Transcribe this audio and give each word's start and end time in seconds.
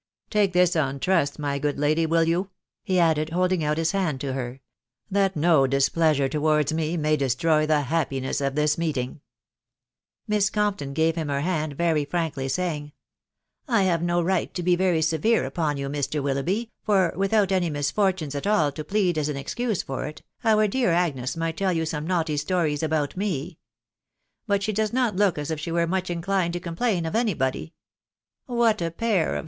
Take 0.31 0.53
this 0.53 0.75
on 0.75 0.99
trust, 0.99 1.37
my 1.37 1.59
good 1.59 1.77
lady, 1.77 2.07
will 2.07 2.23
you," 2.23 2.49
he 2.83 2.97
added, 2.97 3.29
holding 3.29 3.63
out 3.63 3.77
his 3.77 3.91
hand 3.91 4.19
to 4.21 4.33
her," 4.33 4.59
that 5.11 5.35
no 5.35 5.67
displeasure 5.67 6.27
towards 6.27 6.73
me 6.73 6.97
may 6.97 7.15
destroy 7.15 7.67
the 7.67 7.81
happiness 7.81 8.41
of 8.41 8.55
this 8.55 8.79
meeting?" 8.79 9.21
Miss 10.27 10.49
Compton 10.49 10.93
gave 10.93 11.15
him 11.15 11.27
her 11.29 11.41
hand 11.41 11.73
very 11.73 12.03
frankly, 12.03 12.47
saying, 12.49 12.93
—"I 13.67 13.83
have 13.83 14.01
no 14.01 14.23
right 14.23 14.51
to 14.55 14.63
be 14.63 14.75
very 14.75 15.03
severe 15.03 15.45
upon 15.45 15.77
you, 15.77 15.87
Mr. 15.87 16.19
Wil 16.23 16.37
loughby; 16.37 16.71
for, 16.81 17.13
without 17.15 17.51
any 17.51 17.69
misfortunes 17.69 18.33
at 18.33 18.47
all 18.47 18.71
to 18.71 18.83
plead 18.83 19.19
as 19.19 19.29
an 19.29 19.37
excuse 19.37 19.83
for 19.83 20.07
it, 20.07 20.23
our 20.43 20.67
dear 20.67 20.89
Agnes 20.89 21.37
might 21.37 21.57
tell 21.57 21.73
you 21.73 21.85
some 21.85 22.07
naughty 22.07 22.37
stories 22.37 22.81
about 22.81 23.15
me.... 23.15 23.59
But 24.47 24.63
she 24.63 24.73
does 24.73 24.93
not 24.93 25.15
look 25.15 25.37
as 25.37 25.51
if 25.51 25.59
she 25.59 25.71
were 25.71 25.85
much 25.85 26.09
inclined 26.09 26.53
to 26.53 26.59
complain 26.59 27.05
of 27.05 27.15
any 27.15 27.35
body.... 27.35 27.75
What 28.47 28.81
a 28.81 28.89
pair 28.89 29.35
of 29.35 29.39